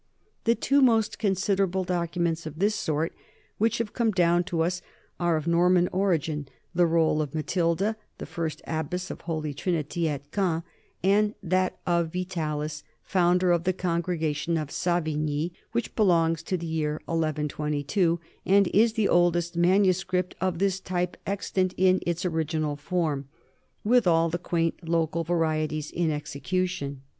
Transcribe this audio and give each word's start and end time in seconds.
The 0.45 0.55
two 0.55 0.81
most 0.81 1.19
considerable 1.19 1.83
documents 1.83 2.47
of 2.47 2.57
this 2.57 2.73
sort 2.73 3.13
which 3.59 3.77
have 3.77 3.93
come 3.93 4.09
down 4.09 4.43
to 4.45 4.61
us 4.61 4.81
are 5.19 5.37
of 5.37 5.45
Norman 5.45 5.87
origin, 5.91 6.47
the 6.73 6.87
roll 6.87 7.21
of 7.21 7.35
Matilda, 7.35 7.95
the 8.17 8.25
first 8.25 8.63
abbess 8.65 9.11
of 9.11 9.21
Holy 9.21 9.53
Trinity 9.53 10.09
at 10.09 10.31
Caen, 10.31 10.63
and 11.03 11.35
that 11.43 11.77
of 11.85 12.11
Vitalis, 12.13 12.81
founder 13.03 13.51
of 13.51 13.63
the 13.63 13.73
Congregation 13.73 14.57
of 14.57 14.71
Savigny, 14.71 15.53
which 15.71 15.95
belongs 15.95 16.41
to 16.41 16.57
the 16.57 16.65
year 16.65 16.93
1122 17.05 18.19
and 18.43 18.67
is 18.69 18.93
the 18.93 19.07
oldest 19.07 19.55
manu 19.55 19.93
script 19.93 20.33
of 20.41 20.57
this 20.57 20.79
type 20.79 21.15
extant 21.27 21.75
in 21.77 21.99
its 22.07 22.25
original 22.25 22.75
form, 22.75 23.29
with 23.83 24.07
all 24.07 24.29
the 24.29 24.39
quaint 24.39 24.89
local 24.89 25.23
varieties 25.23 25.91
in 25.91 26.09
execution. 26.09 27.03